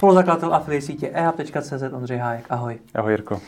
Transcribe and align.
Spoluzakladatel 0.00 0.54
afiliate 0.54 0.86
sítě 0.86 1.08
ehub.cz 1.08 1.82
Ondřej 1.92 2.18
Hájek. 2.18 2.46
Ahoj. 2.50 2.78
Ahoj 2.94 3.12
Jirko. 3.12 3.40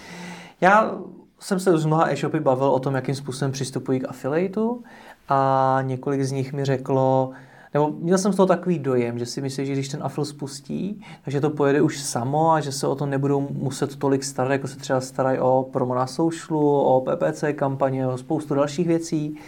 Já 0.61 0.95
jsem 1.41 1.61
se 1.61 1.79
s 1.79 1.87
mnoha 1.87 2.11
e-shopy 2.11 2.41
bavil 2.41 2.67
o 2.67 2.79
tom, 2.79 2.95
jakým 2.95 3.15
způsobem 3.15 3.53
přistupují 3.53 4.01
k 4.01 4.09
affiliateu 4.09 4.83
a 5.29 5.79
několik 5.83 6.23
z 6.23 6.33
nich 6.33 6.53
mi 6.53 6.65
řeklo, 6.65 7.31
nebo 7.75 7.91
měl 7.91 8.19
jsem 8.19 8.33
z 8.33 8.37
toho 8.37 8.47
takový 8.47 8.79
dojem, 8.79 9.19
že 9.19 9.27
si 9.27 9.41
myslí, 9.41 9.67
že 9.67 9.73
když 9.73 9.89
ten 9.89 10.03
affil 10.03 10.25
spustí, 10.25 11.05
takže 11.25 11.41
to 11.41 11.51
pojede 11.51 11.81
už 11.81 12.01
samo 12.01 12.53
a 12.53 12.61
že 12.61 12.73
se 12.73 12.87
o 12.87 12.95
to 12.95 13.07
nebudou 13.07 13.41
muset 13.41 13.97
tolik 13.97 14.25
starat, 14.25 14.53
jako 14.53 14.69
se 14.69 14.77
třeba 14.77 15.01
starají 15.01 15.39
o 15.39 15.69
promo 15.73 15.95
na 15.95 16.07
socialu, 16.07 16.81
o 16.81 17.01
PPC 17.01 17.45
kampaně, 17.55 18.07
o 18.07 18.19
spoustu 18.19 18.55
dalších 18.55 18.87
věcí. 18.87 19.39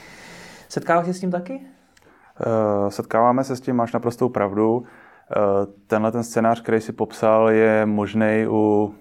Setkáváš 0.69 1.07
se 1.07 1.15
s 1.15 1.21
tím 1.21 1.31
taky? 1.31 1.55
Uh, 1.55 2.89
setkáváme 2.89 3.45
se 3.45 3.57
s 3.57 3.61
tím, 3.61 3.77
máš 3.77 3.93
naprostou 3.93 4.29
pravdu. 4.29 4.85
Uh, 5.37 5.73
tenhle 5.87 6.13
ten 6.13 6.25
scénář, 6.25 6.61
který 6.61 6.81
si 6.81 6.93
popsal, 6.93 7.51
je 7.51 7.87
možný 7.87 8.47
u 8.49 8.95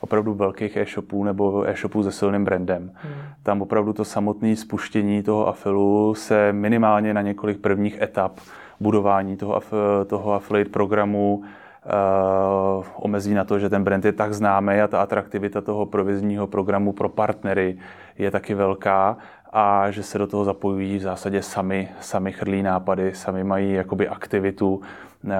opravdu 0.00 0.34
velkých 0.34 0.76
e-shopů 0.76 1.24
nebo 1.24 1.68
e-shopů 1.68 2.02
se 2.02 2.12
silným 2.12 2.44
brandem. 2.44 2.92
Hmm. 2.94 3.14
Tam 3.42 3.62
opravdu 3.62 3.92
to 3.92 4.04
samotné 4.04 4.56
spuštění 4.56 5.22
toho 5.22 5.48
afilu 5.48 6.14
se 6.14 6.52
minimálně 6.52 7.14
na 7.14 7.22
několik 7.22 7.60
prvních 7.60 8.00
etap 8.00 8.32
budování 8.80 9.36
toho, 9.36 9.62
toho 10.06 10.34
affiliate 10.34 10.70
programu 10.70 11.36
uh, 11.36 12.86
omezí 12.96 13.34
na 13.34 13.44
to, 13.44 13.58
že 13.58 13.70
ten 13.70 13.84
brand 13.84 14.04
je 14.04 14.12
tak 14.12 14.34
známý 14.34 14.80
a 14.80 14.88
ta 14.88 15.02
atraktivita 15.02 15.60
toho 15.60 15.86
provizního 15.86 16.46
programu 16.46 16.92
pro 16.92 17.08
partnery 17.08 17.78
je 18.18 18.30
taky 18.30 18.54
velká 18.54 19.16
a 19.52 19.90
že 19.90 20.02
se 20.02 20.18
do 20.18 20.26
toho 20.26 20.44
zapojují 20.44 20.98
v 20.98 21.02
zásadě 21.02 21.42
sami, 21.42 21.88
sami 22.00 22.32
chrlí 22.32 22.62
nápady, 22.62 23.14
sami 23.14 23.44
mají 23.44 23.72
jakoby 23.72 24.08
aktivitu 24.08 24.74
uh, 24.74 25.32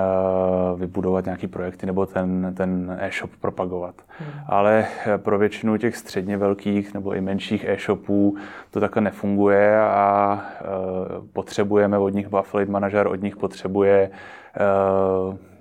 vybudovat 0.76 1.24
nějaký 1.24 1.46
projekty 1.46 1.86
nebo 1.86 2.06
ten, 2.06 2.54
ten 2.56 2.96
e-shop 3.00 3.30
propagovat. 3.40 3.94
Hmm. 4.18 4.30
Ale 4.46 4.86
pro 5.16 5.38
většinu 5.38 5.76
těch 5.76 5.96
středně 5.96 6.36
velkých 6.36 6.94
nebo 6.94 7.14
i 7.14 7.20
menších 7.20 7.64
e-shopů 7.64 8.36
to 8.70 8.80
takhle 8.80 9.02
nefunguje 9.02 9.80
a 9.80 10.40
uh, 10.60 11.26
potřebujeme 11.32 11.98
od 11.98 12.08
nich, 12.08 12.34
affiliate 12.34 12.72
manažer 12.72 13.06
od 13.06 13.22
nich 13.22 13.36
potřebuje 13.36 14.10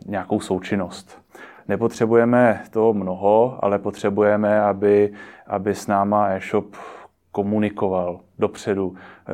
nějakou 0.06 0.40
součinnost. 0.40 1.22
Nepotřebujeme 1.68 2.62
toho 2.70 2.94
mnoho, 2.94 3.60
ale 3.62 3.80
potřebujeme, 3.80 4.62
aby, 4.62 5.14
aby 5.48 5.76
s 5.76 5.88
náma 5.88 6.28
e-shop 6.28 6.76
komunikoval 7.32 8.20
dopředu, 8.40 8.96
e, 8.96 9.34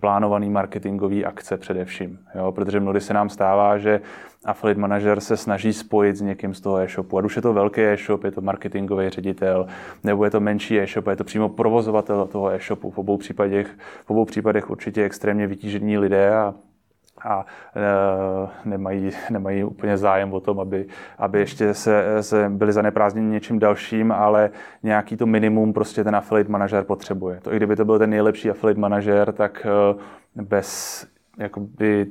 plánovaný 0.00 0.50
marketingový 0.50 1.24
akce 1.24 1.56
především. 1.56 2.18
Jo? 2.34 2.52
Protože 2.52 2.80
mnohdy 2.80 3.00
se 3.00 3.14
nám 3.14 3.28
stává, 3.28 3.78
že 3.78 4.00
affiliate 4.44 4.80
manažer 4.80 5.20
se 5.20 5.36
snaží 5.36 5.72
spojit 5.72 6.16
s 6.16 6.20
někým 6.20 6.54
z 6.54 6.60
toho 6.60 6.78
e-shopu. 6.78 7.18
Ať 7.18 7.24
už 7.24 7.36
je 7.36 7.42
to 7.42 7.52
velký 7.52 7.80
e-shop, 7.80 8.24
je 8.24 8.30
to 8.30 8.40
marketingový 8.40 9.10
ředitel, 9.10 9.66
nebo 10.04 10.24
je 10.24 10.30
to 10.30 10.40
menší 10.40 10.80
e-shop, 10.80 11.06
je 11.06 11.16
to 11.16 11.24
přímo 11.24 11.48
provozovatel 11.48 12.26
toho 12.26 12.50
e-shopu. 12.50 12.90
V 12.90 12.98
obou 12.98 13.16
případech, 13.16 13.70
v 14.04 14.10
obou 14.10 14.24
případech 14.24 14.70
určitě 14.70 15.04
extrémně 15.04 15.46
vytížení 15.46 15.98
lidé 15.98 16.34
a 16.34 16.54
a 17.24 17.46
e, 17.76 18.68
nemají, 18.68 19.10
nemají 19.30 19.64
úplně 19.64 19.96
zájem 19.96 20.32
o 20.32 20.40
tom, 20.40 20.60
aby, 20.60 20.86
aby 21.18 21.38
ještě 21.38 21.74
se, 21.74 22.22
se 22.22 22.48
byli 22.48 22.72
zaneprázdněni 22.72 23.28
něčím 23.28 23.58
dalším, 23.58 24.12
ale 24.12 24.50
nějaký 24.82 25.16
to 25.16 25.26
minimum 25.26 25.72
prostě 25.72 26.04
ten 26.04 26.16
affiliate 26.16 26.52
manažer 26.52 26.84
potřebuje. 26.84 27.40
To 27.40 27.52
i 27.52 27.56
kdyby 27.56 27.76
to 27.76 27.84
byl 27.84 27.98
ten 27.98 28.10
nejlepší 28.10 28.50
affiliate 28.50 28.80
manažer, 28.80 29.32
tak 29.32 29.66
e, 29.66 30.42
bez 30.42 31.06
jakoby, 31.38 32.06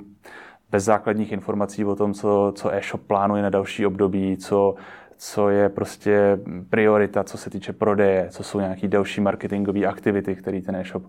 bez 0.71 0.83
základních 0.83 1.31
informací 1.31 1.85
o 1.85 1.95
tom, 1.95 2.13
co, 2.13 2.53
co 2.55 2.73
e-shop 2.73 3.01
plánuje 3.07 3.43
na 3.43 3.49
další 3.49 3.85
období, 3.85 4.37
co, 4.37 4.75
co 5.17 5.49
je 5.49 5.69
prostě 5.69 6.39
priorita, 6.69 7.23
co 7.23 7.37
se 7.37 7.49
týče 7.49 7.73
prodeje, 7.73 8.27
co 8.29 8.43
jsou 8.43 8.59
nějaké 8.59 8.87
další 8.87 9.21
marketingové 9.21 9.85
aktivity, 9.85 10.35
které 10.35 10.61
ten 10.61 10.75
e-shop 10.75 11.03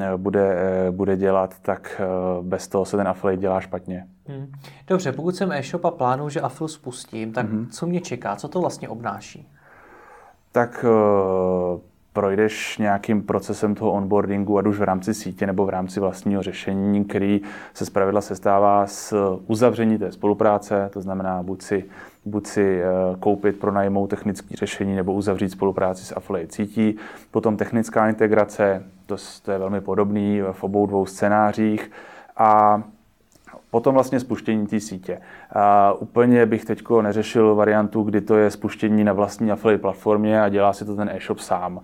eh, 0.00 0.16
bude, 0.16 0.56
eh, 0.56 0.90
bude 0.90 1.16
dělat, 1.16 1.58
tak 1.62 2.00
eh, 2.00 2.06
bez 2.42 2.68
toho 2.68 2.84
se 2.84 2.96
ten 2.96 3.08
affiliate 3.08 3.40
dělá 3.40 3.60
špatně. 3.60 4.06
Hmm. 4.26 4.52
Dobře, 4.86 5.12
pokud 5.12 5.36
jsem 5.36 5.52
e-shop 5.52 5.84
a 5.84 5.90
plánuju, 5.90 6.28
že 6.28 6.40
affiliate 6.40 6.74
spustím, 6.74 7.32
tak 7.32 7.46
hmm. 7.46 7.68
co 7.68 7.86
mě 7.86 8.00
čeká? 8.00 8.36
Co 8.36 8.48
to 8.48 8.60
vlastně 8.60 8.88
obnáší? 8.88 9.48
Tak 10.52 10.84
projdeš 12.18 12.78
nějakým 12.78 13.22
procesem 13.22 13.74
toho 13.74 13.92
onboardingu, 13.92 14.58
ať 14.58 14.66
už 14.66 14.78
v 14.78 14.82
rámci 14.82 15.14
sítě 15.14 15.46
nebo 15.46 15.66
v 15.66 15.68
rámci 15.68 16.00
vlastního 16.00 16.42
řešení, 16.42 17.04
který 17.04 17.40
se 17.74 17.86
zpravidla 17.86 18.20
sestává 18.20 18.86
z 18.86 19.14
uzavření 19.46 19.98
té 19.98 20.12
spolupráce, 20.12 20.90
to 20.92 21.00
znamená 21.00 21.42
buď 21.42 21.62
si, 21.62 21.84
buď 22.24 22.46
si 22.46 22.82
eh, 22.82 22.86
koupit, 23.20 23.58
pronajmout 23.58 24.10
technické 24.10 24.56
řešení 24.56 24.96
nebo 24.96 25.12
uzavřít 25.12 25.48
spolupráci 25.48 26.04
s 26.04 26.16
affiliate 26.16 26.52
sítí, 26.52 26.96
potom 27.30 27.56
technická 27.56 28.08
integrace, 28.08 28.82
to, 29.06 29.16
to 29.42 29.52
je 29.52 29.58
velmi 29.58 29.80
podobný 29.80 30.40
v 30.52 30.64
obou 30.64 30.86
dvou 30.86 31.06
scénářích. 31.06 31.90
A 32.36 32.82
Potom 33.70 33.94
vlastně 33.94 34.20
spuštění 34.20 34.66
té 34.66 34.80
sítě. 34.80 35.20
A 35.52 35.92
úplně 35.92 36.46
bych 36.46 36.64
teď 36.64 36.82
neřešil 37.00 37.54
variantu, 37.54 38.02
kdy 38.02 38.20
to 38.20 38.36
je 38.36 38.50
spuštění 38.50 39.04
na 39.04 39.12
vlastní 39.12 39.50
affiliate 39.50 39.82
platformě 39.82 40.42
a 40.42 40.48
dělá 40.48 40.72
si 40.72 40.84
to 40.84 40.96
ten 40.96 41.10
e-shop 41.14 41.38
sám. 41.38 41.80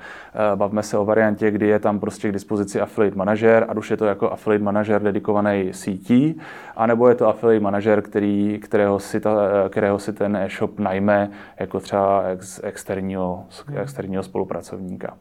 Bavme 0.55 0.83
se 0.83 0.99
o 0.99 1.05
variantě, 1.05 1.51
kdy 1.51 1.69
je 1.69 1.79
tam 1.79 2.01
prostě 2.01 2.29
k 2.29 2.33
dispozici 2.33 2.81
affiliate 2.81 3.17
manažer, 3.17 3.67
a 3.69 3.77
už 3.77 3.91
je 3.91 3.97
to 3.97 4.05
jako 4.05 4.31
affiliate 4.31 4.65
manažer 4.65 5.03
dedikovaný 5.03 5.69
sítí, 5.73 6.41
anebo 6.77 7.09
je 7.09 7.15
to 7.15 7.29
affiliate 7.29 7.63
manažer, 7.63 8.03
který, 8.03 8.59
kterého, 8.63 8.99
si 8.99 9.21
ta, 9.21 9.35
kterého 9.69 9.99
si 9.99 10.13
ten 10.13 10.37
e-shop 10.37 10.79
najme 10.79 11.31
jako 11.61 11.81
třeba 11.81 12.23
ex, 12.23 12.61
externího, 12.65 13.45
externího 13.77 14.23
spolupracovníka. 14.23 15.15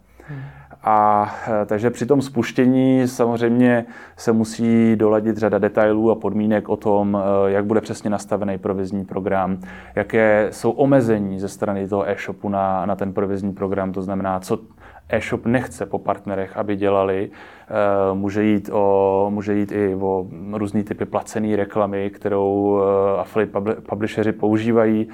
A 0.84 1.30
e, 1.62 1.66
takže 1.66 1.90
při 1.90 2.06
tom 2.06 2.22
spuštění 2.22 3.08
samozřejmě 3.08 3.86
se 4.18 4.32
musí 4.32 4.96
doladit 4.96 5.38
řada 5.38 5.58
detailů 5.58 6.12
a 6.12 6.16
podmínek 6.16 6.70
o 6.70 6.78
tom, 6.78 7.18
e, 7.48 7.52
jak 7.52 7.66
bude 7.66 7.82
přesně 7.82 8.10
nastavený 8.10 8.58
provizní 8.58 9.06
program, 9.06 9.58
jaké 9.96 10.48
jsou 10.52 10.72
omezení 10.72 11.40
ze 11.40 11.48
strany 11.50 11.88
toho 11.88 12.10
e-shopu 12.10 12.50
na, 12.50 12.86
na 12.86 12.96
ten 12.96 13.14
provizní 13.14 13.54
program, 13.54 13.92
to 13.92 14.02
znamená, 14.02 14.40
co 14.40 14.60
e-shop 15.10 15.46
nechce 15.46 15.86
po 15.86 16.00
partnerech, 16.00 16.58
aby 16.58 16.76
dělali. 16.76 17.30
E, 17.30 18.14
může 18.14 18.44
jít, 18.44 18.70
o, 18.74 19.28
může 19.30 19.54
jít 19.54 19.72
i 19.72 19.96
o 19.96 20.28
různé 20.52 20.84
typy 20.84 21.06
placené 21.06 21.56
reklamy, 21.56 22.10
kterou 22.10 22.82
affiliate 23.18 23.82
publisheři 23.90 24.32
používají, 24.32 25.08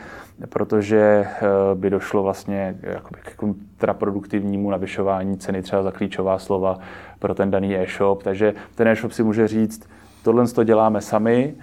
protože 0.50 1.28
by 1.74 1.90
došlo 1.90 2.24
vlastně 2.24 2.78
k 3.12 3.36
kontraproduktivnímu 3.36 4.72
navyšování 4.72 5.38
ceny 5.38 5.62
třeba 5.62 5.84
za 5.84 5.92
klíčová 5.92 6.40
slova 6.40 6.78
pro 7.20 7.34
ten 7.34 7.52
daný 7.52 7.76
e-shop. 7.76 8.24
Takže 8.24 8.54
ten 8.76 8.88
e-shop 8.88 9.12
si 9.12 9.24
může 9.24 9.48
říct, 9.48 9.90
tohle 10.24 10.48
to 10.48 10.64
děláme 10.64 11.02
sami 11.02 11.56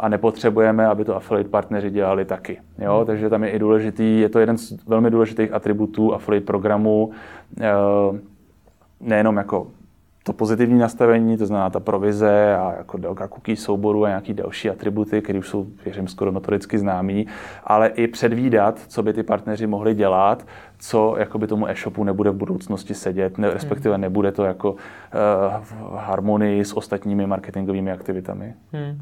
a 0.00 0.08
nepotřebujeme, 0.08 0.86
aby 0.86 1.04
to 1.04 1.16
affiliate 1.16 1.50
partneři 1.50 1.90
dělali 1.90 2.24
taky. 2.24 2.60
Jo? 2.78 2.96
Hmm. 2.96 3.06
Takže 3.06 3.30
tam 3.30 3.44
je 3.44 3.50
i 3.50 3.58
důležitý, 3.58 4.20
je 4.20 4.28
to 4.28 4.38
jeden 4.38 4.58
z 4.58 4.86
velmi 4.86 5.10
důležitých 5.10 5.52
atributů 5.52 6.14
affiliate 6.14 6.46
programu, 6.46 7.10
e, 7.60 7.72
nejenom 9.00 9.36
jako 9.36 9.66
to 10.26 10.32
pozitivní 10.32 10.78
nastavení, 10.78 11.36
to 11.36 11.46
znamená 11.46 11.70
ta 11.70 11.80
provize 11.80 12.56
a 12.56 12.74
jako 12.78 12.98
délka 12.98 13.28
cookie 13.28 13.56
souboru 13.56 14.04
a 14.04 14.08
nějaký 14.08 14.34
další 14.34 14.70
atributy, 14.70 15.22
které 15.22 15.38
už 15.38 15.48
jsou, 15.48 15.66
věřím, 15.84 16.08
skoro 16.08 16.30
notoricky 16.30 16.78
známý, 16.78 17.26
ale 17.64 17.88
i 17.88 18.06
předvídat, 18.06 18.80
co 18.88 19.02
by 19.02 19.12
ty 19.12 19.22
partneři 19.22 19.66
mohli 19.66 19.94
dělat, 19.94 20.46
co 20.78 21.14
jakoby 21.18 21.46
tomu 21.46 21.68
e-shopu 21.68 22.04
nebude 22.04 22.30
v 22.30 22.34
budoucnosti 22.34 22.94
sedět, 22.94 23.38
ne, 23.38 23.50
respektive 23.50 23.94
hmm. 23.94 24.02
nebude 24.02 24.32
to 24.32 24.44
jako 24.44 24.70
uh, 24.70 24.78
v 25.62 25.96
harmonii 25.96 26.64
s 26.64 26.76
ostatními 26.76 27.26
marketingovými 27.26 27.92
aktivitami. 27.92 28.54
Hmm. 28.72 28.98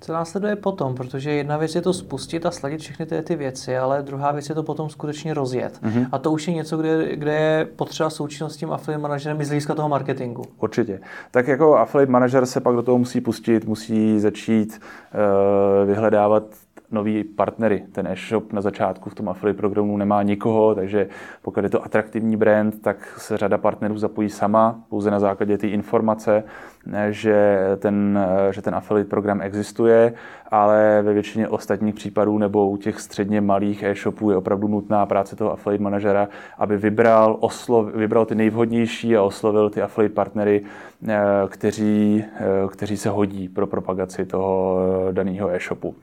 Co 0.00 0.12
následuje 0.12 0.56
potom? 0.56 0.94
Protože 0.94 1.30
jedna 1.30 1.56
věc 1.56 1.74
je 1.74 1.80
to 1.80 1.92
spustit 1.92 2.46
a 2.46 2.50
sladit 2.50 2.80
všechny 2.80 3.06
ty, 3.06 3.22
ty 3.22 3.36
věci, 3.36 3.78
ale 3.78 4.02
druhá 4.02 4.32
věc 4.32 4.48
je 4.48 4.54
to 4.54 4.62
potom 4.62 4.88
skutečně 4.88 5.34
rozjet. 5.34 5.80
Mm-hmm. 5.82 6.06
A 6.12 6.18
to 6.18 6.32
už 6.32 6.48
je 6.48 6.54
něco, 6.54 6.76
kde, 6.76 7.16
kde 7.16 7.32
je 7.34 7.68
potřeba 7.76 8.10
součinnost 8.10 8.54
s 8.54 8.56
tím 8.56 8.72
affiliate 8.72 9.02
manažerem 9.02 9.40
i 9.40 9.44
z 9.44 9.48
hlediska 9.48 9.74
toho 9.74 9.88
marketingu. 9.88 10.42
Určitě. 10.60 11.00
Tak 11.30 11.48
jako 11.48 11.76
affiliate 11.76 12.12
manažer 12.12 12.46
se 12.46 12.60
pak 12.60 12.74
do 12.74 12.82
toho 12.82 12.98
musí 12.98 13.20
pustit, 13.20 13.64
musí 13.64 14.20
začít 14.20 14.80
uh, 14.80 15.88
vyhledávat 15.88 16.42
nový 16.90 17.24
partnery. 17.24 17.84
Ten 17.92 18.06
e-shop 18.06 18.52
na 18.52 18.60
začátku 18.60 19.10
v 19.10 19.14
tom 19.14 19.28
affiliate 19.28 19.58
programu 19.58 19.96
nemá 19.96 20.22
nikoho, 20.22 20.74
takže 20.74 21.08
pokud 21.42 21.64
je 21.64 21.70
to 21.70 21.84
atraktivní 21.84 22.36
brand, 22.36 22.82
tak 22.82 23.14
se 23.18 23.36
řada 23.36 23.58
partnerů 23.58 23.98
zapojí 23.98 24.30
sama, 24.30 24.80
pouze 24.88 25.10
na 25.10 25.20
základě 25.20 25.58
té 25.58 25.68
informace, 25.68 26.44
že 27.10 27.58
ten, 27.78 28.18
že 28.50 28.62
ten 28.62 28.74
affiliate 28.74 29.10
program 29.10 29.42
existuje, 29.42 30.14
ale 30.50 31.02
ve 31.02 31.12
většině 31.12 31.48
ostatních 31.48 31.94
případů 31.94 32.38
nebo 32.38 32.70
u 32.70 32.76
těch 32.76 33.00
středně 33.00 33.40
malých 33.40 33.82
e-shopů 33.82 34.30
je 34.30 34.36
opravdu 34.36 34.68
nutná 34.68 35.06
práce 35.06 35.36
toho 35.36 35.52
affiliate 35.52 35.84
manažera, 35.84 36.28
aby 36.58 36.76
vybral, 36.76 37.36
oslov, 37.40 37.94
vybral 37.94 38.26
ty 38.26 38.34
nejvhodnější 38.34 39.16
a 39.16 39.22
oslovil 39.22 39.70
ty 39.70 39.82
affiliate 39.82 40.14
partnery, 40.14 40.64
eh, 41.08 41.18
kteří, 41.48 42.24
eh, 42.36 42.68
kteří 42.68 42.96
se 42.96 43.08
hodí 43.08 43.48
pro 43.48 43.66
propagaci 43.66 44.26
toho 44.26 44.78
eh, 45.08 45.12
daného 45.12 45.50
e-shopu 45.50 45.94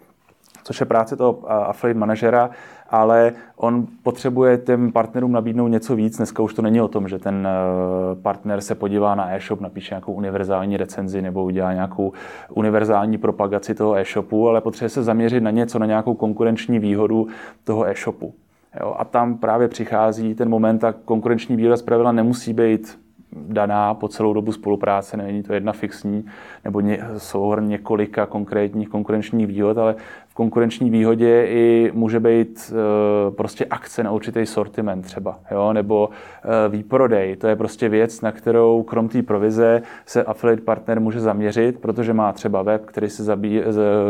což 0.66 0.80
je 0.80 0.86
práce 0.86 1.16
toho 1.16 1.52
affiliate 1.52 2.00
manažera, 2.00 2.50
ale 2.90 3.34
on 3.56 3.88
potřebuje 4.04 4.58
těm 4.58 4.92
partnerům 4.92 5.32
nabídnout 5.32 5.68
něco 5.68 5.96
víc. 5.96 6.18
Dneska 6.18 6.44
už 6.44 6.54
to 6.54 6.62
není 6.62 6.82
o 6.82 6.88
tom, 6.88 7.08
že 7.08 7.20
ten 7.20 7.48
eh, 7.48 8.22
partner 8.22 8.62
se 8.62 8.76
podívá 8.76 9.16
na 9.16 9.36
e-shop, 9.36 9.62
napíše 9.62 9.94
nějakou 9.94 10.14
univerzální 10.14 10.78
recenzi 10.78 11.22
nebo 11.22 11.44
udělá 11.44 11.74
nějakou 11.74 12.14
univerzální 12.54 13.18
propagaci 13.18 13.76
toho 13.76 13.96
e-shopu, 13.98 14.50
ale 14.50 14.62
potřebuje 14.62 14.90
se 14.90 15.04
zaměřit 15.04 15.42
na 15.42 15.52
něco, 15.52 15.80
na 15.80 15.86
nějakou 15.86 16.14
konkurenční 16.14 16.80
výhodu 16.80 17.28
toho 17.64 17.88
e-shopu. 17.88 18.34
Jo, 18.82 18.96
a 18.98 19.06
tam 19.06 19.38
právě 19.38 19.68
přichází 19.68 20.36
ten 20.36 20.50
moment, 20.50 20.84
a 20.84 20.94
konkurenční 21.06 21.56
výhoda 21.56 21.78
zpravidla 21.78 22.12
nemusí 22.12 22.54
být 22.54 23.05
daná 23.36 23.94
po 23.94 24.08
celou 24.08 24.34
dobu 24.34 24.52
spolupráce, 24.52 25.18
není 25.18 25.44
to 25.44 25.54
jedna 25.54 25.74
fixní 25.74 26.26
nebo 26.64 26.80
ně, 26.80 27.00
souhrn 27.18 27.68
několika 27.68 28.26
konkrétních 28.26 28.90
konkurenčních 28.90 29.48
výhod, 29.48 29.78
ale 29.78 29.96
v 30.28 30.34
konkurenční 30.34 30.90
výhodě 30.90 31.46
i 31.50 31.92
může 31.94 32.20
být 32.20 32.74
e, 32.74 33.32
prostě 33.32 33.66
akce 33.66 34.04
na 34.04 34.12
určitý 34.12 34.46
sortiment 34.46 35.06
třeba, 35.06 35.40
jo? 35.52 35.74
nebo 35.74 36.10
e, 36.10 36.70
výprodej. 36.70 37.36
To 37.36 37.48
je 37.48 37.56
prostě 37.56 37.90
věc, 37.90 38.22
na 38.22 38.32
kterou 38.32 38.84
krom 38.84 39.10
té 39.10 39.24
provize 39.24 39.82
se 40.06 40.24
affiliate 40.24 40.62
partner 40.62 41.00
může 41.00 41.20
zaměřit, 41.20 41.80
protože 41.80 42.14
má 42.14 42.34
třeba 42.34 42.62
web, 42.62 42.86
který 42.86 43.10
se 43.10 43.24
zabí, 43.24 43.62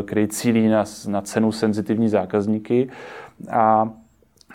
který 0.05 0.27
cílí 0.27 0.67
na, 0.67 0.83
na 1.07 1.21
cenu 1.21 1.51
senzitivní 1.51 2.09
zákazníky 2.09 2.89
a 3.51 3.89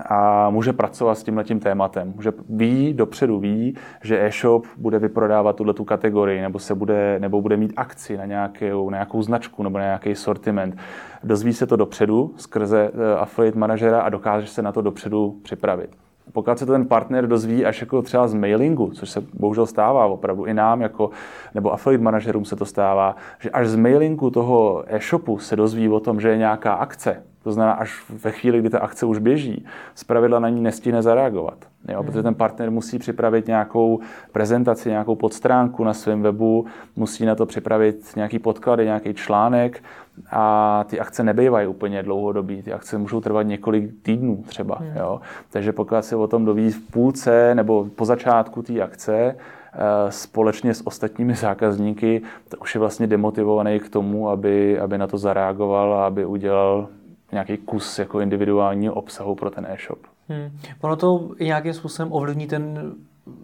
a 0.08 0.50
může 0.50 0.72
pracovat 0.72 1.14
s 1.14 1.22
tímhletím 1.22 1.60
tématem. 1.60 2.12
Může 2.16 2.32
ví, 2.48 2.92
dopředu 2.92 3.38
ví, 3.38 3.76
že 4.02 4.26
e-shop 4.26 4.66
bude 4.76 4.98
vyprodávat 4.98 5.56
tuhle 5.56 5.74
tu 5.74 5.84
kategorii 5.84 6.40
nebo, 6.40 6.58
se 6.58 6.74
bude, 6.74 7.18
nebo 7.18 7.40
bude 7.40 7.56
mít 7.56 7.72
akci 7.76 8.16
na 8.16 8.26
nějakou, 8.26 8.90
na 8.90 8.96
nějakou 8.96 9.22
značku 9.22 9.62
nebo 9.62 9.78
na 9.78 9.84
nějaký 9.84 10.14
sortiment. 10.14 10.76
Dozví 11.24 11.52
se 11.52 11.66
to 11.66 11.76
dopředu 11.76 12.34
skrze 12.36 12.90
eh, 12.94 13.16
affiliate 13.16 13.58
manažera 13.58 14.00
a 14.00 14.08
dokáže 14.08 14.46
se 14.46 14.62
na 14.62 14.72
to 14.72 14.82
dopředu 14.82 15.40
připravit 15.42 15.90
pokud 16.32 16.58
se 16.58 16.66
to 16.66 16.72
ten 16.72 16.86
partner 16.86 17.26
dozví 17.26 17.66
až 17.66 17.80
jako 17.80 18.02
třeba 18.02 18.28
z 18.28 18.34
mailingu, 18.34 18.90
což 18.90 19.10
se 19.10 19.20
bohužel 19.34 19.66
stává 19.66 20.06
opravdu 20.06 20.44
i 20.44 20.54
nám, 20.54 20.80
jako, 20.80 21.10
nebo 21.54 21.72
affiliate 21.72 22.04
manažerům 22.04 22.44
se 22.44 22.56
to 22.56 22.64
stává, 22.64 23.16
že 23.38 23.50
až 23.50 23.68
z 23.68 23.76
mailingu 23.76 24.30
toho 24.30 24.84
e-shopu 24.86 25.38
se 25.38 25.56
dozví 25.56 25.88
o 25.88 26.00
tom, 26.00 26.20
že 26.20 26.28
je 26.28 26.36
nějaká 26.36 26.72
akce, 26.72 27.22
to 27.42 27.52
znamená, 27.52 27.72
až 27.72 28.04
ve 28.08 28.30
chvíli, 28.30 28.58
kdy 28.58 28.70
ta 28.70 28.78
akce 28.78 29.06
už 29.06 29.18
běží, 29.18 29.66
zpravidla 29.94 30.38
na 30.38 30.48
ní 30.48 30.60
nestihne 30.60 31.02
zareagovat. 31.02 31.58
Jo? 31.88 32.02
Protože 32.02 32.22
ten 32.22 32.34
partner 32.34 32.70
musí 32.70 32.98
připravit 32.98 33.46
nějakou 33.46 34.00
prezentaci, 34.32 34.88
nějakou 34.88 35.16
podstránku 35.16 35.84
na 35.84 35.94
svém 35.94 36.22
webu, 36.22 36.66
musí 36.96 37.26
na 37.26 37.34
to 37.34 37.46
připravit 37.46 38.12
nějaký 38.16 38.38
podklady, 38.38 38.84
nějaký 38.84 39.14
článek 39.14 39.82
a 40.30 40.84
ty 40.88 41.00
akce 41.00 41.22
nebývají 41.22 41.66
úplně 41.66 42.02
dlouhodobý. 42.02 42.62
Ty 42.62 42.72
akce 42.72 42.98
můžou 42.98 43.20
trvat 43.20 43.42
několik 43.42 44.02
týdnů 44.02 44.44
třeba. 44.46 44.76
Hmm. 44.80 44.96
Jo? 44.96 45.20
Takže 45.50 45.72
pokud 45.72 46.04
se 46.04 46.16
o 46.16 46.26
tom 46.26 46.44
doví 46.44 46.70
v 46.70 46.80
půlce 46.80 47.54
nebo 47.54 47.86
po 47.96 48.04
začátku 48.04 48.62
té 48.62 48.80
akce, 48.80 49.14
eh, 49.14 50.12
společně 50.12 50.74
s 50.74 50.86
ostatními 50.86 51.34
zákazníky, 51.34 52.22
tak 52.48 52.62
už 52.62 52.74
je 52.74 52.78
vlastně 52.78 53.06
demotivovaný 53.06 53.80
k 53.80 53.88
tomu, 53.88 54.28
aby, 54.28 54.80
aby 54.80 54.98
na 54.98 55.06
to 55.06 55.18
zareagoval 55.18 55.94
a 55.94 56.06
aby 56.06 56.26
udělal 56.26 56.88
nějaký 57.32 57.56
kus 57.56 57.98
jako 57.98 58.20
individuálního 58.20 58.94
obsahu 58.94 59.34
pro 59.34 59.50
ten 59.50 59.66
e-shop. 59.70 59.98
Hmm. 60.28 60.50
Ono 60.80 60.96
to 60.96 61.30
nějakým 61.40 61.74
způsobem 61.74 62.12
ovlivní 62.12 62.46
ten 62.46 62.92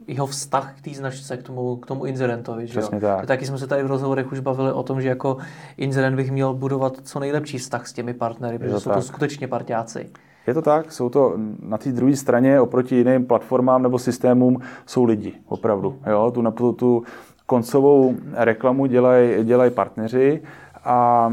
jeho 0.06 0.26
vztah 0.26 0.74
k 0.78 0.80
té 0.80 0.90
značce, 0.90 1.36
k 1.36 1.42
tomu, 1.42 1.76
k 1.76 1.86
tomu 1.86 2.04
inzerentovi. 2.04 2.66
Že 2.66 2.80
jo? 2.80 2.88
tak. 3.00 3.26
Taky 3.26 3.46
jsme 3.46 3.58
se 3.58 3.66
tady 3.66 3.82
v 3.82 3.86
rozhovorech 3.86 4.32
už 4.32 4.40
bavili 4.40 4.72
o 4.72 4.82
tom, 4.82 5.00
že 5.00 5.08
jako 5.08 5.36
inzerent 5.76 6.16
bych 6.16 6.30
měl 6.30 6.54
budovat 6.54 6.96
co 7.02 7.20
nejlepší 7.20 7.58
vztah 7.58 7.86
s 7.86 7.92
těmi 7.92 8.14
partnery, 8.14 8.58
protože 8.58 8.72
to 8.72 8.80
jsou 8.80 8.90
tak. 8.90 8.98
to 8.98 9.02
skutečně 9.02 9.48
parťáci. 9.48 10.10
Je 10.46 10.54
to 10.54 10.62
tak, 10.62 10.92
jsou 10.92 11.08
to 11.08 11.34
na 11.62 11.78
té 11.78 11.92
druhé 11.92 12.16
straně 12.16 12.60
oproti 12.60 12.96
jiným 12.96 13.26
platformám 13.26 13.82
nebo 13.82 13.98
systémům 13.98 14.60
jsou 14.86 15.04
lidi, 15.04 15.34
opravdu. 15.46 15.98
Jo? 16.10 16.30
Tu, 16.34 16.50
tu, 16.50 16.72
tu 16.72 17.04
koncovou 17.46 18.14
reklamu 18.32 18.86
dělají 18.86 19.44
dělaj 19.44 19.70
partneři 19.70 20.42
a 20.84 21.30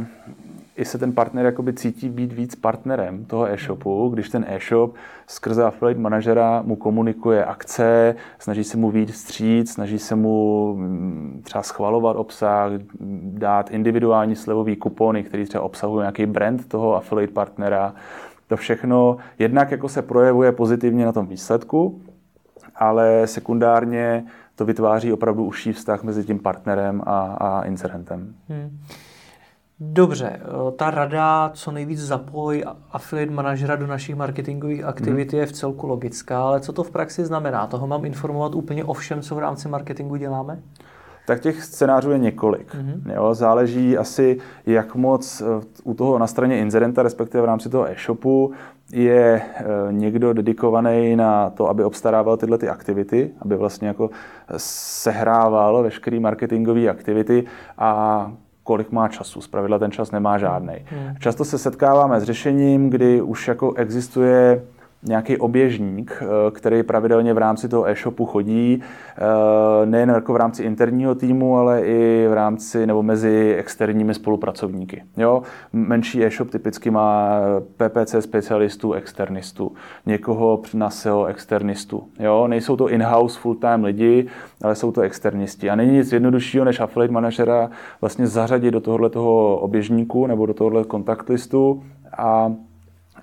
i 0.76 0.86
se 0.86 0.98
ten 0.98 1.14
partner 1.14 1.46
jakoby 1.46 1.74
cítí 1.74 2.10
být 2.10 2.34
víc 2.34 2.56
partnerem 2.56 3.26
toho 3.26 3.46
e-shopu, 3.46 4.10
když 4.10 4.30
ten 4.30 4.46
e-shop 4.48 4.96
skrze 5.28 5.64
affiliate 5.64 6.00
manažera 6.00 6.62
mu 6.62 6.76
komunikuje 6.76 7.46
akce, 7.46 8.16
snaží 8.40 8.64
se 8.64 8.78
mu 8.78 8.92
víc 8.92 9.12
vstříc, 9.12 9.72
snaží 9.72 10.00
se 10.00 10.16
mu 10.16 10.74
mm, 10.76 11.42
třeba 11.44 11.64
schvalovat 11.64 12.18
obsah, 12.18 12.72
dát 13.24 13.72
individuální 13.72 14.36
slevový 14.36 14.76
kupony, 14.76 15.24
který 15.24 15.46
třeba 15.46 15.64
obsahují 15.64 16.02
nějaký 16.02 16.26
brand 16.26 16.68
toho 16.68 16.96
affiliate 16.96 17.34
partnera. 17.34 17.94
To 18.48 18.58
všechno 18.58 19.18
jednak 19.40 19.72
jako 19.72 19.90
se 19.90 20.02
projevuje 20.02 20.52
pozitivně 20.52 21.06
na 21.06 21.12
tom 21.12 21.28
výsledku, 21.28 22.02
ale 22.76 23.28
sekundárně 23.28 24.26
to 24.56 24.66
vytváří 24.66 25.14
opravdu 25.14 25.46
užší 25.46 25.74
vztah 25.74 26.04
mezi 26.04 26.24
tím 26.24 26.40
partnerem 26.40 27.02
a, 27.06 27.22
a 27.22 27.62
inzerentem. 27.62 28.36
Hmm. 28.50 28.80
Dobře, 29.92 30.40
eh, 30.40 30.72
ta 30.72 30.92
rada, 30.92 31.52
co 31.54 31.72
nejvíc 31.72 32.00
zapoj 32.00 32.64
affiliate 32.92 33.34
manažera 33.34 33.76
do 33.76 33.88
našich 33.88 34.16
marketingových 34.16 34.84
aktivit 34.84 35.32
hmm. 35.32 35.40
je 35.40 35.46
v 35.46 35.52
celku 35.52 35.88
logická, 35.88 36.44
ale 36.44 36.60
co 36.60 36.74
to 36.74 36.84
v 36.84 36.92
praxi 36.92 37.26
znamená? 37.26 37.68
Toho 37.68 37.88
mám 37.88 38.06
informovat 38.06 38.56
úplně 38.56 38.84
o 38.84 38.94
všem, 38.94 39.22
co 39.22 39.36
v 39.36 39.40
rámci 39.40 39.70
marketingu 39.70 40.16
děláme? 40.16 40.60
Tak 41.26 41.40
těch 41.40 41.64
scénářů 41.64 42.12
je 42.12 42.18
několik. 42.18 42.76
Mm-hmm. 42.76 43.14
Jo, 43.14 43.34
záleží 43.34 43.98
asi, 43.98 44.38
jak 44.66 44.96
moc 44.96 45.42
eh, 45.42 45.66
u 45.84 45.94
toho 45.94 46.20
na 46.20 46.28
straně 46.28 46.60
inzerenta, 46.60 47.04
respektive 47.04 47.42
v 47.42 47.46
rámci 47.46 47.70
toho 47.70 47.92
e-shopu, 47.92 48.52
je 48.92 49.42
eh, 49.42 49.64
někdo 49.92 50.34
dedikovaný 50.34 51.16
na 51.16 51.50
to, 51.50 51.70
aby 51.70 51.84
obstarával 51.84 52.38
tyhle 52.38 52.58
ty 52.58 52.70
aktivity, 52.70 53.32
aby 53.42 53.56
vlastně 53.56 53.88
jako 53.88 54.10
sehrával 54.58 55.84
veškeré 55.84 56.20
marketingové 56.20 56.90
aktivity 56.90 57.44
a 57.78 58.32
kolik 58.64 58.92
má 58.92 59.08
času. 59.08 59.42
Zpravidla 59.42 59.80
ten 59.80 59.92
čas 59.92 60.12
nemá 60.12 60.38
žádný. 60.38 60.86
Hmm. 60.86 61.16
Často 61.20 61.46
se 61.46 61.58
setkáváme 61.58 62.20
s 62.20 62.24
řešením, 62.24 62.90
kdy 62.90 63.22
už 63.22 63.48
jako 63.48 63.74
existuje 63.74 64.62
nějaký 65.04 65.38
oběžník, 65.38 66.18
eh, 66.22 66.52
který 66.52 66.84
pravidelně 66.84 67.34
v 67.34 67.38
rámci 67.38 67.70
toho 67.70 67.88
e-shopu 67.88 68.26
chodí, 68.26 68.82
eh, 68.82 69.86
nejen 69.86 70.10
jako 70.10 70.34
v 70.34 70.36
rámci 70.36 70.64
interního 70.64 71.16
týmu, 71.16 71.58
ale 71.58 71.82
i 71.82 72.28
v 72.30 72.34
rámci 72.34 72.88
nebo 72.88 73.04
mezi 73.04 73.56
externími 73.58 74.14
spolupracovníky. 74.14 75.04
Jo? 75.18 75.42
Menší 75.74 76.26
e-shop 76.26 76.50
typicky 76.50 76.92
má 76.92 77.40
PPC 77.78 78.22
specialistů, 78.22 78.94
externistů, 78.94 79.72
někoho 80.06 80.62
na 80.74 80.90
SEO 80.90 81.26
externistů. 81.26 82.04
Jo? 82.20 82.48
Nejsou 82.48 82.76
to 82.76 82.90
in-house 82.90 83.40
full-time 83.40 83.84
lidi, 83.84 84.28
ale 84.64 84.76
jsou 84.76 84.92
to 84.92 85.02
externisti. 85.02 85.70
A 85.70 85.76
není 85.76 85.94
nic 85.94 86.12
jednoduššího, 86.12 86.66
než 86.66 86.80
affiliate 86.80 87.14
manažera 87.14 87.70
vlastně 88.02 88.28
zařadit 88.28 88.72
do 88.72 88.82
tohoto 88.82 89.58
oběžníku 89.58 90.28
nebo 90.28 90.46
do 90.46 90.54
tohoto 90.54 90.86
kontaktlistu 90.86 91.84
a 92.18 92.54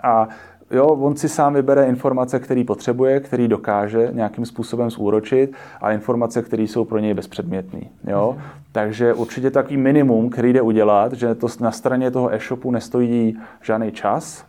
a 0.02 0.28
jo, 0.70 0.86
on 0.86 1.16
si 1.16 1.28
sám 1.28 1.54
vybere 1.54 1.86
informace, 1.86 2.40
které 2.40 2.64
potřebuje, 2.64 3.20
který 3.20 3.48
dokáže 3.48 4.08
nějakým 4.12 4.46
způsobem 4.46 4.90
zúročit 4.90 5.52
a 5.80 5.92
informace, 5.92 6.42
které 6.42 6.62
jsou 6.62 6.84
pro 6.84 6.98
něj 6.98 7.14
bezpředmětné. 7.14 7.80
Jo? 8.06 8.36
Takže 8.72 9.14
určitě 9.14 9.50
takový 9.50 9.76
minimum, 9.76 10.30
který 10.30 10.52
jde 10.52 10.62
udělat, 10.62 11.12
že 11.12 11.34
to 11.34 11.46
na 11.60 11.72
straně 11.72 12.10
toho 12.10 12.34
e-shopu 12.34 12.70
nestojí 12.70 13.38
žádný 13.62 13.92
čas, 13.92 14.44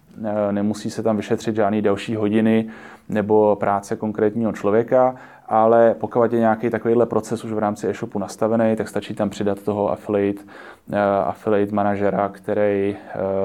nemusí 0.52 0.90
se 0.90 1.04
tam 1.04 1.18
vyšetřit 1.18 1.56
žádný 1.56 1.82
další 1.82 2.16
hodiny 2.16 2.66
nebo 3.10 3.56
práce 3.60 3.96
konkrétního 3.96 4.52
člověka, 4.52 5.16
ale 5.52 5.96
pokud 6.00 6.34
je 6.34 6.40
nějaký 6.40 6.70
takovýhle 6.70 7.06
proces 7.06 7.44
už 7.44 7.52
v 7.52 7.58
rámci 7.58 7.88
e-shopu 7.88 8.20
nastavený, 8.20 8.76
tak 8.76 8.88
stačí 8.88 9.14
tam 9.14 9.30
přidat 9.30 9.62
toho 9.62 9.92
affiliate, 9.92 10.42
uh, 10.44 10.98
affiliate 11.26 11.76
manažera, 11.76 12.30
který, 12.30 12.96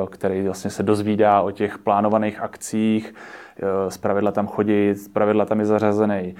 uh, 0.02 0.08
který 0.08 0.42
vlastně 0.44 0.70
se 0.70 0.82
dozvídá 0.82 1.40
o 1.40 1.50
těch 1.50 1.78
plánovaných 1.78 2.40
akcích, 2.40 3.14
uh, 3.62 3.68
zpravidla 3.88 4.32
tam 4.32 4.46
chodí, 4.46 4.94
zpravidla 4.94 5.44
tam 5.44 5.60
je 5.60 5.66
zařazený 5.66 6.34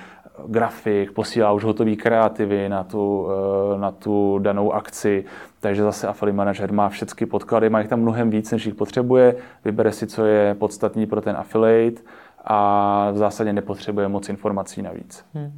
grafik, 0.46 1.12
posílá 1.12 1.52
už 1.52 1.64
hotový 1.64 1.96
kreativy 1.96 2.68
na 2.68 2.85
tu, 2.85 3.28
na 3.76 3.90
tu 3.90 4.38
danou 4.38 4.73
akci, 4.73 5.25
takže 5.61 5.82
zase 5.82 6.08
affiliate 6.08 6.37
manager 6.37 6.73
má 6.73 6.88
všechny 6.88 7.26
podklady, 7.26 7.70
má 7.70 7.78
jich 7.78 7.88
tam 7.88 8.00
mnohem 8.00 8.30
víc, 8.30 8.50
než 8.50 8.66
jich 8.66 8.75
potřebuje, 8.75 9.37
vybere 9.64 9.92
si, 9.92 10.06
co 10.06 10.25
je 10.25 10.54
podstatný 10.54 11.06
pro 11.06 11.20
ten 11.20 11.37
affiliate, 11.37 12.02
a 12.47 13.11
v 13.12 13.17
zásadě 13.17 13.53
nepotřebuje 13.53 14.09
moc 14.09 14.29
informací 14.29 14.83
navíc. 14.83 15.25
Hmm. 15.35 15.53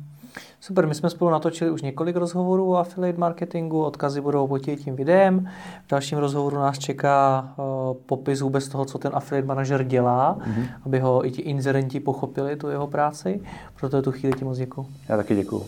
Super, 0.61 0.87
my 0.87 0.95
jsme 0.95 1.11
spolu 1.11 1.31
natočili 1.31 1.71
už 1.71 1.83
několik 1.83 2.17
rozhovorů 2.17 2.71
o 2.71 2.77
affiliate 2.77 3.19
marketingu, 3.19 3.85
odkazy 3.85 4.21
budou 4.21 4.49
pod 4.49 4.59
tím 4.59 4.97
videem. 4.97 5.49
V 5.87 5.91
dalším 5.91 6.19
rozhovoru 6.19 6.57
nás 6.57 6.79
čeká 6.79 7.49
uh, 7.57 7.97
popis 8.07 8.41
vůbec 8.41 8.69
toho, 8.69 8.85
co 8.85 8.99
ten 8.99 9.13
affiliate 9.15 9.49
manažer 9.49 9.85
dělá, 9.85 10.39
mm-hmm. 10.39 10.67
aby 10.87 10.99
ho 10.99 11.27
i 11.27 11.31
ti 11.31 11.43
inzerenti 11.43 12.01
pochopili, 12.01 12.57
tu 12.57 12.69
jeho 12.69 12.87
práci. 12.87 13.43
Proto 13.81 13.97
je 13.97 14.03
tu 14.03 14.13
chvíli 14.13 14.39
ti 14.39 14.45
moc 14.45 14.59
děkuji. 14.59 14.87
Já 15.09 15.17
taky 15.17 15.37
děkuji. 15.37 15.67